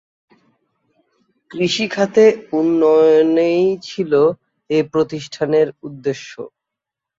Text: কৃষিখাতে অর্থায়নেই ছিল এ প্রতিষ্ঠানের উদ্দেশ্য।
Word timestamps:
কৃষিখাতে 1.51 2.23
অর্থায়নেই 2.51 3.65
ছিল 3.83 4.11
এ 4.69 4.79
প্রতিষ্ঠানের 4.93 5.67
উদ্দেশ্য। 5.83 6.31